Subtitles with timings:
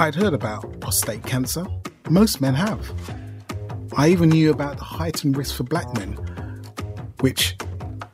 [0.00, 1.66] I'd heard about prostate cancer.
[2.08, 2.88] Most men have.
[3.96, 6.12] I even knew about the heightened risk for black men,
[7.18, 7.56] which,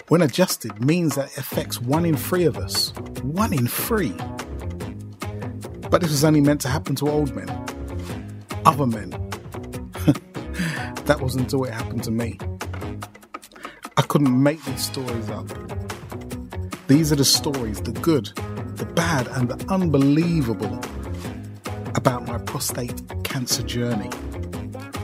[0.09, 2.95] when adjusted, means that it affects one in three of us.
[3.23, 4.15] One in three.
[5.91, 7.51] But this was only meant to happen to old men.
[8.65, 9.11] Other men.
[11.05, 12.39] that wasn't until it happened to me.
[13.99, 15.49] I couldn't make these stories up.
[16.87, 18.27] These are the stories, the good,
[18.77, 20.81] the bad, and the unbelievable
[22.05, 24.11] about my prostate cancer journey.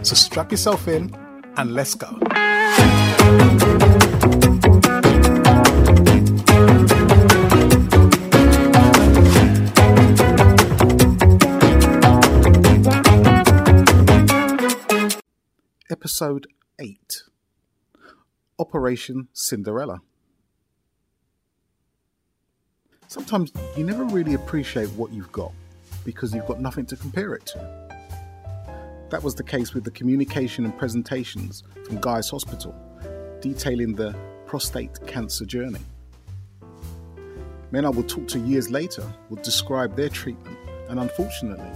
[0.03, 1.11] So strap yourself in
[1.57, 2.09] and let's go.
[15.91, 16.49] Episode
[16.79, 17.23] 8
[18.59, 20.01] Operation Cinderella.
[23.09, 25.53] Sometimes you never really appreciate what you've got
[26.11, 27.59] because you've got nothing to compare it to.
[29.11, 32.75] That was the case with the communication and presentations from Guy's Hospital
[33.41, 34.15] detailing the
[34.47, 35.81] prostate cancer journey.
[37.71, 41.71] Men I would talk to years later would describe their treatment, and unfortunately,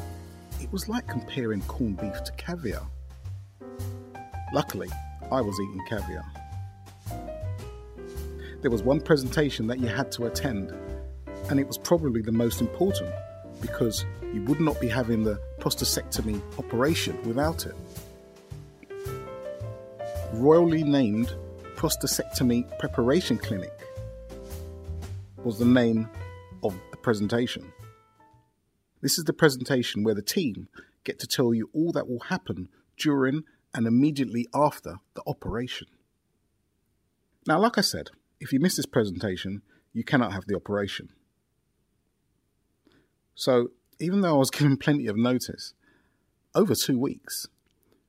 [0.61, 2.87] it was like comparing corned beef to caviar.
[4.53, 4.89] Luckily,
[5.31, 6.25] I was eating caviar.
[8.63, 10.73] There was one presentation that you had to attend,
[11.49, 13.15] and it was probably the most important
[13.67, 17.75] because you would not be having the prostatectomy operation without it.
[20.35, 21.35] Royally named
[21.77, 23.73] Prostatectomy Preparation Clinic
[25.43, 26.09] was the name
[26.63, 27.73] of the presentation.
[29.01, 30.69] This is the presentation where the team
[31.05, 32.69] get to tell you all that will happen
[32.99, 35.87] during and immediately after the operation.
[37.47, 39.63] Now, like I said, if you miss this presentation,
[39.93, 41.11] you cannot have the operation.
[43.35, 45.75] So, even though I was given plenty of notice,
[46.55, 47.49] over two weeks,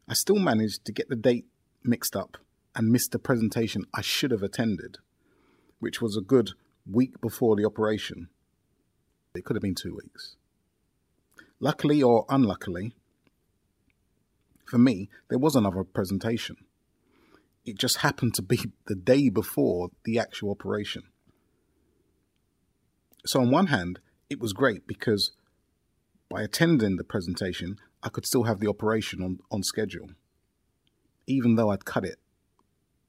[0.07, 1.45] I still managed to get the date
[1.83, 2.37] mixed up
[2.75, 4.97] and missed the presentation I should have attended,
[5.79, 6.51] which was a good
[6.89, 8.29] week before the operation.
[9.33, 10.35] It could have been two weeks.
[11.59, 12.93] Luckily or unluckily,
[14.65, 16.57] for me, there was another presentation.
[17.65, 21.03] It just happened to be the day before the actual operation.
[23.25, 23.99] So, on one hand,
[24.29, 25.31] it was great because
[26.29, 30.09] by attending the presentation, I could still have the operation on, on schedule,
[31.27, 32.17] even though I'd cut it,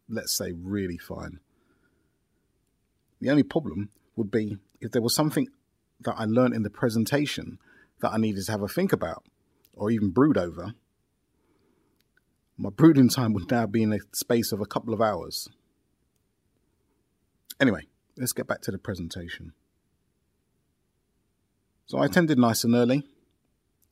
[0.09, 1.41] let's say, really fine.
[3.21, 5.49] The only problem would be if there was something
[6.00, 7.59] that I learned in the presentation
[8.00, 9.25] that I needed to have a think about
[9.72, 10.75] or even brood over.
[12.59, 15.49] My brooding time would now be in a space of a couple of hours.
[17.60, 17.82] Anyway,
[18.16, 19.53] let's get back to the presentation.
[21.86, 23.04] So I attended nice and early,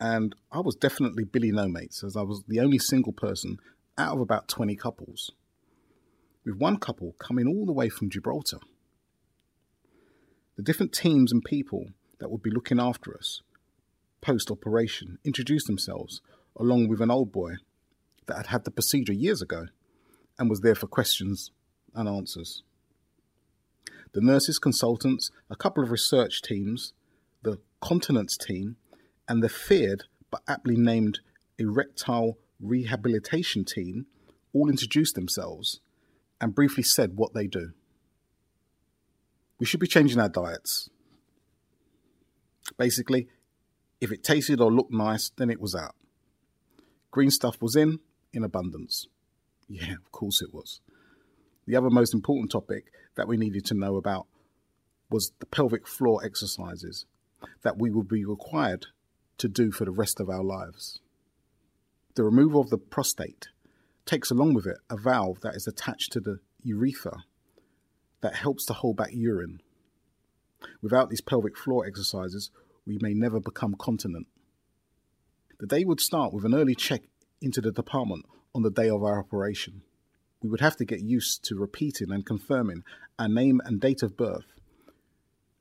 [0.01, 3.59] and I was definitely Billy No Mates, as I was the only single person
[3.97, 5.31] out of about 20 couples,
[6.45, 8.59] with one couple coming all the way from Gibraltar.
[10.57, 13.43] The different teams and people that would be looking after us
[14.21, 16.21] post operation introduced themselves,
[16.57, 17.55] along with an old boy
[18.27, 19.67] that had had the procedure years ago
[20.37, 21.53] and was there for questions
[21.95, 22.65] and answers.
[24.15, 26.93] The nurses, consultants, a couple of research teams,
[27.85, 28.77] continence team,
[29.29, 31.21] and the feared but aptly named
[31.59, 34.07] erectile rehabilitation team
[34.55, 35.81] all introduced themselves
[36.41, 37.73] and briefly said what they do.
[39.59, 40.89] We should be changing our diets.
[42.79, 43.29] Basically,
[44.01, 45.95] if it tasted or looked nice, then it was out.
[47.11, 48.01] Green stuff was in,
[48.33, 49.09] in abundance.
[49.69, 50.81] Yeah, of course it was.
[51.67, 54.27] The other most important topic that we needed to know about
[55.11, 57.05] was the pelvic floor exercises
[57.63, 58.87] that we would be required
[59.39, 61.01] to do for the rest of our lives.
[62.15, 63.49] The removal of the prostate
[64.07, 67.25] takes along with it a valve that is attached to the urethra
[68.21, 69.61] that helps to hold back urine.
[70.81, 72.51] Without these pelvic floor exercises,
[72.87, 74.27] we may never become continent.
[75.59, 77.03] The day would start with an early check
[77.41, 78.25] into the department
[78.55, 79.83] on the day of our operation.
[80.43, 82.83] We would have to get used to repeating and confirming
[83.19, 84.53] our name and date of birth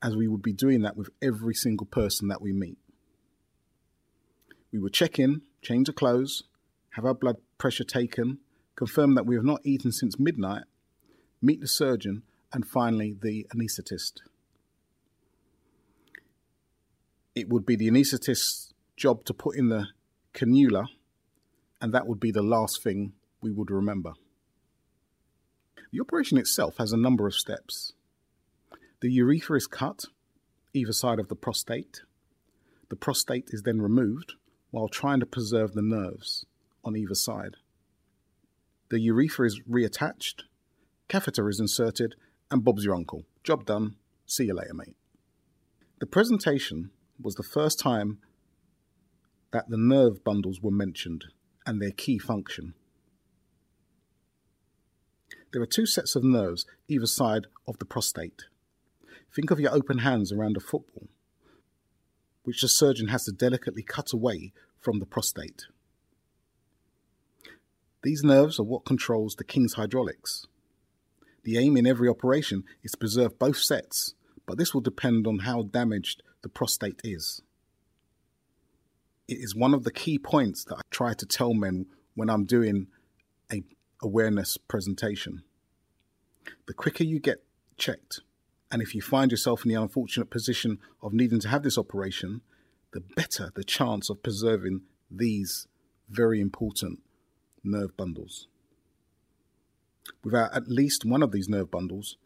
[0.04, 2.78] as we would be doing that with every single person that we meet.
[4.72, 6.44] We would check in, change our clothes,
[6.92, 8.40] have our blood pressure taken,
[8.76, 10.64] confirm that we have not eaten since midnight,
[11.42, 14.20] meet the surgeon, and finally the anaesthetist.
[17.34, 19.88] It would be the anaesthetist's job to put in the
[20.34, 20.88] cannula,
[21.82, 24.14] and that would be the last thing we would remember.
[25.92, 27.94] The operation itself has a number of steps.
[29.04, 30.06] The urethra is cut,
[30.74, 32.04] either side of the prostate.
[32.88, 34.36] the prostate is then removed
[34.72, 36.46] while trying to preserve the nerves
[36.86, 37.58] on either side.
[38.90, 40.44] The urethra is reattached,
[41.10, 42.16] catheter is inserted,
[42.50, 43.26] and Bob's your uncle.
[43.44, 43.98] Job done.
[44.26, 44.96] See you later, mate.
[46.00, 46.92] The presentation
[47.22, 48.20] was the first time
[49.52, 51.26] that the nerve bundles were mentioned
[51.66, 52.74] and their key function.
[55.52, 58.46] There are two sets of nerves either side of the prostate.
[59.34, 61.08] Think of your open hands around a football,
[62.44, 65.66] which the surgeon has to delicately cut away from the prostate.
[68.04, 70.46] These nerves are what controls the king's hydraulics.
[71.44, 74.14] The aim in every operation is to preserve both sets,
[74.46, 77.42] but this will depend on how damaged the prostate is.
[79.28, 82.46] It is one of the key points that I try to tell men when I'm
[82.46, 82.88] doing
[83.52, 83.64] a
[84.02, 85.44] awareness presentation.
[86.68, 87.44] The quicker you get
[87.78, 88.20] checked,
[88.74, 92.42] and if you find yourself in the unfortunate position of needing to have this operation,
[92.92, 94.82] the better the chance of preserving
[95.12, 95.68] these
[96.10, 97.00] very important
[97.64, 98.48] nerve bundles.
[100.24, 102.18] Without at least one of these nerve bundles,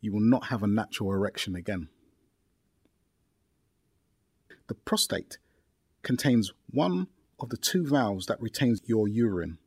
[0.00, 1.88] you will not have a natural erection again.
[4.66, 5.38] The prostate
[6.02, 7.06] contains one
[7.38, 9.58] of the two valves that retains your urine.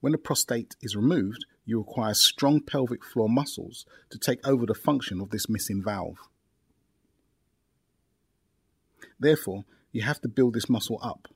[0.00, 4.74] When the prostate is removed, you require strong pelvic floor muscles to take over the
[4.74, 6.18] function of this missing valve.
[9.18, 11.28] Therefore, you have to build this muscle up,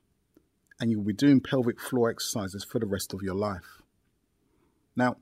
[0.80, 3.80] and you'll be doing pelvic floor exercises for the rest of your life.
[4.96, 5.16] Now,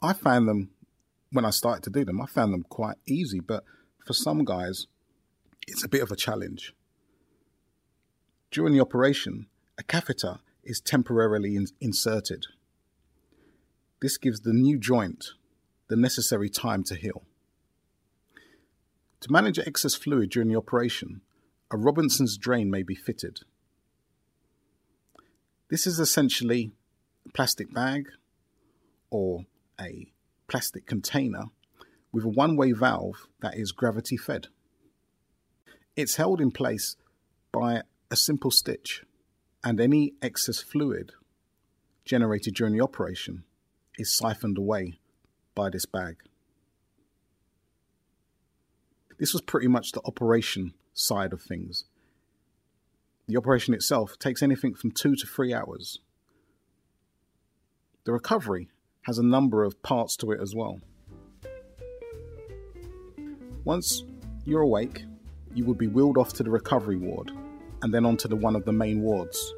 [0.00, 0.70] I found them
[1.30, 3.64] when I started to do them, I found them quite easy, but
[4.06, 4.86] for some guys,
[5.66, 6.72] it's a bit of a challenge.
[8.50, 9.46] During the operation,
[9.76, 12.46] a catheter is temporarily in- inserted.
[14.00, 15.30] This gives the new joint
[15.88, 17.24] the necessary time to heal.
[19.20, 21.22] To manage excess fluid during the operation,
[21.70, 23.40] a Robinson's drain may be fitted.
[25.68, 26.70] This is essentially
[27.26, 28.08] a plastic bag
[29.10, 29.46] or
[29.80, 30.12] a
[30.46, 31.46] plastic container
[32.12, 34.46] with a one way valve that is gravity fed.
[35.96, 36.96] It's held in place
[37.50, 39.02] by a simple stitch,
[39.64, 41.12] and any excess fluid
[42.04, 43.44] generated during the operation
[43.98, 44.98] is siphoned away
[45.54, 46.16] by this bag.
[49.18, 51.84] This was pretty much the operation side of things.
[53.26, 55.98] The operation itself takes anything from two to three hours.
[58.04, 58.68] The recovery
[59.02, 60.80] has a number of parts to it as well.
[63.64, 64.04] Once
[64.44, 65.04] you're awake,
[65.54, 67.32] you would be wheeled off to the recovery ward
[67.82, 69.52] and then onto the one of the main wards.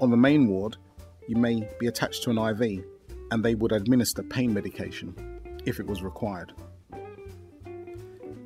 [0.00, 0.76] On the main ward,
[1.26, 2.84] you may be attached to an IV
[3.30, 5.14] and they would administer pain medication
[5.64, 6.52] if it was required.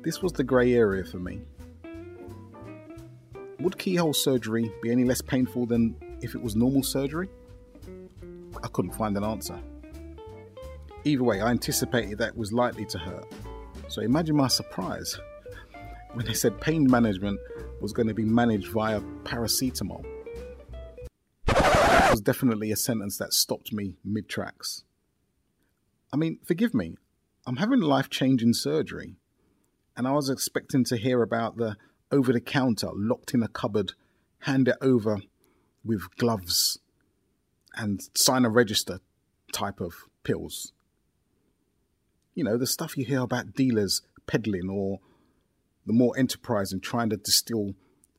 [0.01, 1.41] This was the grey area for me.
[3.59, 7.29] Would keyhole surgery be any less painful than if it was normal surgery?
[8.61, 9.57] I couldn't find an answer.
[11.05, 13.25] Either way, I anticipated that was likely to hurt.
[13.87, 15.17] So imagine my surprise
[16.13, 17.39] when they said pain management
[17.79, 20.05] was going to be managed via paracetamol
[22.13, 24.83] was definitely a sentence that stopped me mid tracks.
[26.13, 26.95] I mean, forgive me,
[27.47, 29.15] I'm having life changing surgery,
[29.97, 31.75] and I was expecting to hear about the
[32.11, 33.93] over the counter, locked in a cupboard,
[34.41, 35.21] hand it over
[35.83, 36.77] with gloves
[37.75, 38.99] and sign a register
[39.51, 40.71] type of pills.
[42.35, 44.99] You know, the stuff you hear about dealers peddling or
[45.87, 47.73] the more enterprising trying to distill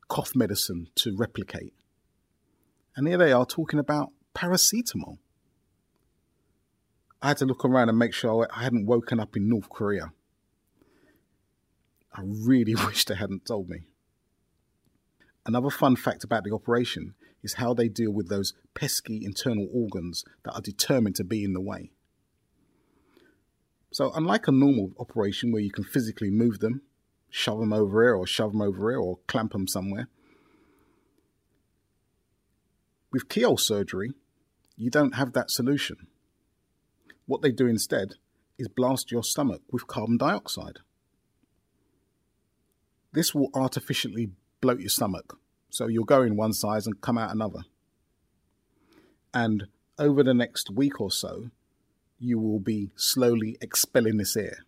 [0.09, 1.75] cough medicine to replicate.
[2.97, 5.19] And here they are talking about paracetamol.
[7.21, 10.13] I had to look around and make sure I hadn't woken up in North Korea.
[12.13, 13.87] I really wish they hadn't told me.
[15.47, 20.25] Another fun fact about the operation is how they deal with those pesky internal organs
[20.45, 21.91] that are determined to be in the way.
[23.93, 26.83] So, unlike a normal operation where you can physically move them,
[27.31, 30.09] shove them over here or shove them over here or clamp them somewhere,
[33.15, 34.11] with keyhole surgery,
[34.77, 36.09] you don't have that solution.
[37.27, 38.15] What they do instead
[38.59, 40.81] is blast your stomach with carbon dioxide.
[43.13, 45.39] This will artificially bloat your stomach,
[45.71, 47.61] so you'll go in one size and come out another.
[49.33, 51.51] And over the next week or so,
[52.19, 54.59] you will be slowly expelling this air.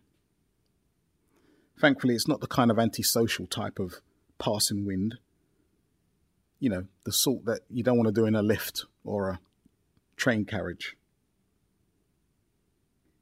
[1.81, 3.95] Thankfully, it's not the kind of antisocial type of
[4.39, 5.17] passing wind
[6.59, 9.39] you know, the sort that you don't want to do in a lift or a
[10.15, 10.95] train carriage.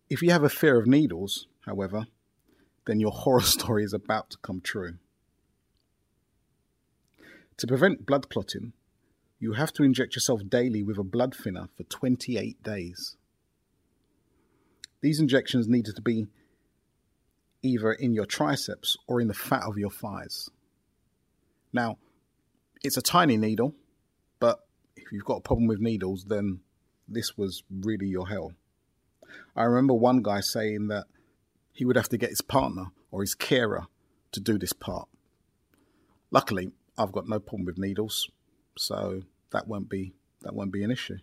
[0.09, 2.05] If you have a fear of needles, however,
[2.85, 4.95] then your horror story is about to come true.
[7.57, 8.73] To prevent blood clotting,
[9.39, 13.15] you have to inject yourself daily with a blood thinner for 28 days.
[15.01, 16.27] These injections needed to be
[17.61, 20.49] either in your triceps or in the fat of your thighs.
[21.73, 21.97] Now,
[22.85, 23.75] it's a tiny needle,
[24.39, 24.59] but
[24.95, 26.59] if you've got a problem with needles, then
[27.07, 28.53] this was really your hell.
[29.55, 31.05] I remember one guy saying that
[31.71, 33.87] he would have to get his partner or his carer
[34.31, 35.07] to do this part.
[36.31, 38.29] Luckily, I've got no problem with needles,
[38.77, 41.17] so that won't be that won't be an issue.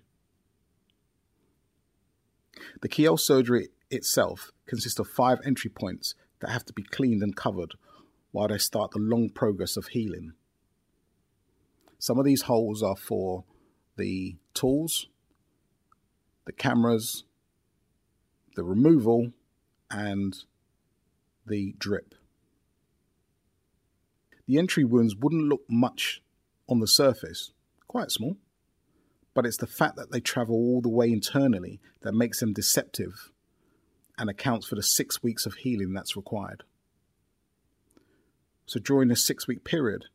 [2.81, 7.37] The keyhole surgery itself consists of five entry points that have to be cleaned and
[7.37, 7.75] covered
[8.33, 10.33] while they start the long progress of healing.
[12.03, 13.45] Some of these holes are for
[13.97, 15.07] the tools,
[16.47, 17.23] the cameras,
[18.57, 19.31] the removal,
[19.89, 20.35] and
[21.47, 22.17] the drip.
[24.49, 26.25] The entry wounds wouldn't look much
[26.69, 27.53] on the surface,
[27.87, 28.37] quite small,
[29.33, 33.31] but it's the fact that they travel all the way internally that makes them deceptive
[34.19, 36.65] and accounts for the six weeks of healing that's required.
[38.67, 40.07] So during this six week period,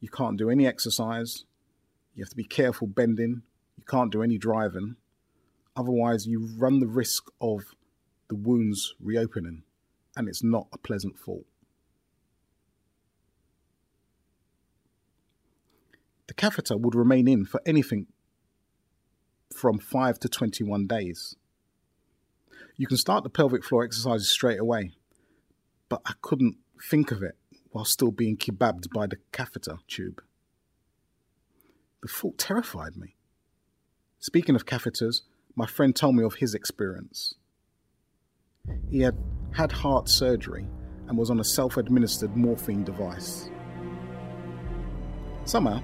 [0.00, 1.44] you can't do any exercise,
[2.14, 3.42] you have to be careful bending,
[3.76, 4.96] you can't do any driving,
[5.76, 7.74] otherwise, you run the risk of
[8.28, 9.62] the wounds reopening,
[10.16, 11.46] and it's not a pleasant thought.
[16.26, 18.06] The catheter would remain in for anything
[19.54, 21.34] from 5 to 21 days.
[22.76, 24.92] You can start the pelvic floor exercises straight away,
[25.88, 26.56] but I couldn't
[26.90, 27.36] think of it
[27.70, 30.22] while still being kebabbed by the catheter tube.
[32.02, 33.16] The thought terrified me.
[34.18, 35.22] Speaking of catheters,
[35.54, 37.34] my friend told me of his experience.
[38.90, 39.16] He had
[39.52, 40.66] had heart surgery
[41.08, 43.50] and was on a self administered morphine device.
[45.44, 45.82] Somehow,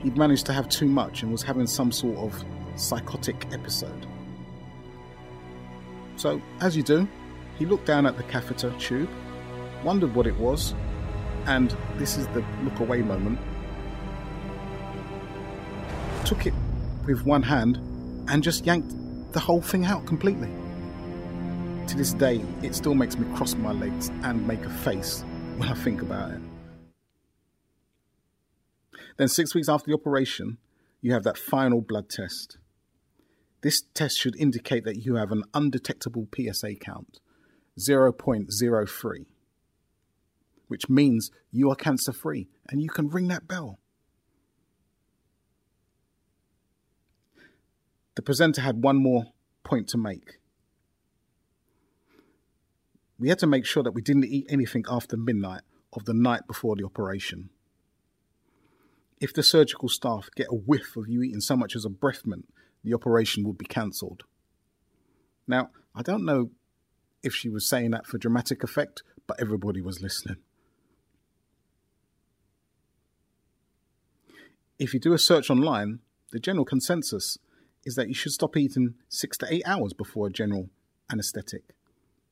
[0.00, 2.44] he'd managed to have too much and was having some sort of
[2.76, 4.06] psychotic episode.
[6.16, 7.06] So, as you do,
[7.58, 9.10] he looked down at the catheter tube,
[9.84, 10.74] wondered what it was,
[11.46, 13.38] and this is the look away moment.
[16.24, 16.54] Took it
[17.06, 17.76] with one hand
[18.28, 18.94] and just yanked
[19.32, 20.50] the whole thing out completely.
[21.88, 25.22] To this day, it still makes me cross my legs and make a face
[25.56, 26.40] when I think about it.
[29.16, 30.58] Then, six weeks after the operation,
[31.00, 32.56] you have that final blood test.
[33.60, 37.20] This test should indicate that you have an undetectable PSA count,
[37.78, 39.26] 0.03,
[40.68, 43.78] which means you are cancer free and you can ring that bell.
[48.14, 49.24] The presenter had one more
[49.64, 50.38] point to make.
[53.18, 56.42] We had to make sure that we didn't eat anything after midnight of the night
[56.46, 57.50] before the operation.
[59.20, 62.22] If the surgical staff get a whiff of you eating so much as a breath
[62.24, 62.46] mint
[62.84, 64.24] the operation would be cancelled.
[65.48, 66.50] Now, I don't know
[67.22, 70.36] if she was saying that for dramatic effect, but everybody was listening.
[74.78, 76.00] If you do a search online,
[76.32, 77.38] the general consensus
[77.84, 80.68] is that you should stop eating six to eight hours before a general
[81.10, 81.62] anesthetic.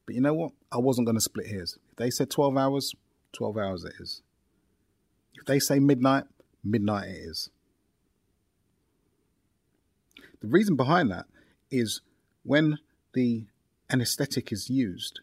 [0.07, 0.53] But you know what?
[0.73, 1.79] I wasn't going to split hairs.
[1.91, 2.95] If they said 12 hours,
[3.33, 4.23] 12 hours it is.
[5.35, 6.25] If they say midnight,
[6.65, 7.51] midnight it is.
[10.41, 11.27] The reason behind that
[11.71, 12.01] is
[12.43, 12.79] when
[13.15, 13.47] the
[13.89, 15.21] anesthetic is used,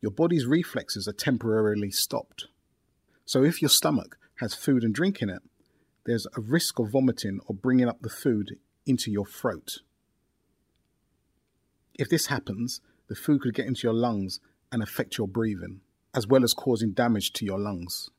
[0.00, 2.46] your body's reflexes are temporarily stopped.
[3.26, 5.42] So if your stomach has food and drink in it,
[6.04, 8.56] there's a risk of vomiting or bringing up the food
[8.86, 9.78] into your throat.
[11.94, 14.40] If this happens, the food could get into your lungs
[14.70, 15.80] and affect your breathing,
[16.14, 18.10] as well as causing damage to your lungs.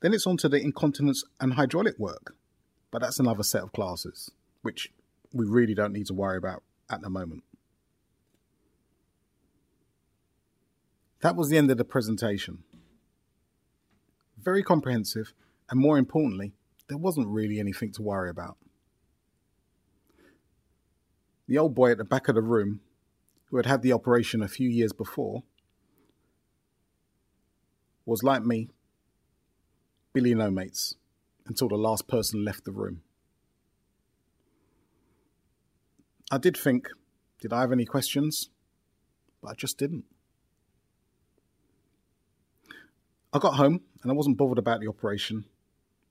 [0.00, 2.34] Then it's on to the incontinence and hydraulic work.
[2.90, 4.30] But that's another set of classes,
[4.62, 4.92] which
[5.32, 7.44] we really don't need to worry about at the moment.
[11.20, 12.64] That was the end of the presentation.
[14.42, 15.34] Very comprehensive,
[15.70, 16.52] and more importantly,
[16.88, 18.56] there wasn't really anything to worry about.
[21.46, 22.80] The old boy at the back of the room,
[23.46, 25.42] who had had the operation a few years before,
[28.04, 28.68] was like me,
[30.12, 30.94] Billy No Mates
[31.48, 33.02] until the last person left the room.
[36.30, 36.88] I did think,
[37.40, 38.50] did I have any questions?
[39.42, 40.04] But I just didn't.
[43.32, 45.44] I got home and I wasn't bothered about the operation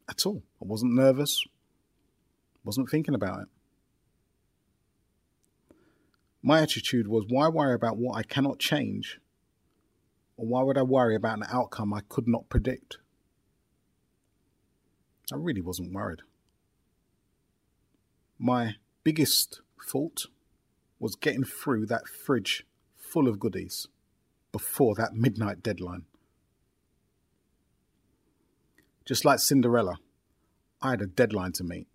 [0.09, 0.43] at all.
[0.61, 1.43] I wasn't nervous,
[2.63, 3.47] wasn't thinking about it.
[6.43, 9.19] My attitude was why worry about what I cannot change?
[10.37, 12.99] Or why would I worry about an outcome I could not predict?
[15.33, 16.21] I really wasn't worried.
[18.37, 20.27] My biggest fault
[20.99, 23.87] was getting through that fridge full of goodies
[24.51, 26.05] before that midnight deadline.
[29.07, 29.99] Just like Cinderella,
[30.81, 31.87] I had a deadline to meet.